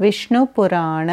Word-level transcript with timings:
Vishnu Purana 0.00 1.10